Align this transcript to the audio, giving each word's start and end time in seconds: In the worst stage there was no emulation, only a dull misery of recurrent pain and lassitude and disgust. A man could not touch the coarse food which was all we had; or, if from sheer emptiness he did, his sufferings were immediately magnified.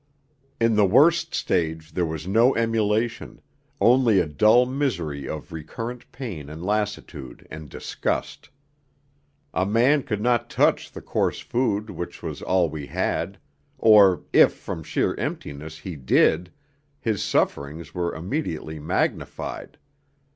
In 0.59 0.75
the 0.75 0.85
worst 0.87 1.35
stage 1.35 1.91
there 1.93 2.07
was 2.07 2.25
no 2.25 2.55
emulation, 2.55 3.39
only 3.79 4.19
a 4.19 4.25
dull 4.25 4.65
misery 4.65 5.29
of 5.29 5.51
recurrent 5.51 6.11
pain 6.11 6.49
and 6.49 6.65
lassitude 6.65 7.47
and 7.51 7.69
disgust. 7.69 8.49
A 9.53 9.63
man 9.63 10.01
could 10.01 10.19
not 10.19 10.49
touch 10.49 10.91
the 10.91 11.03
coarse 11.03 11.39
food 11.41 11.91
which 11.91 12.23
was 12.23 12.41
all 12.41 12.67
we 12.67 12.87
had; 12.87 13.37
or, 13.77 14.23
if 14.33 14.53
from 14.53 14.81
sheer 14.81 15.13
emptiness 15.19 15.77
he 15.77 15.95
did, 15.95 16.51
his 16.99 17.21
sufferings 17.21 17.93
were 17.93 18.15
immediately 18.15 18.79
magnified. 18.79 19.77